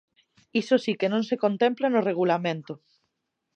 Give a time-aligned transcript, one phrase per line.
[0.61, 2.73] Iso si que non se contempla no Regulamento.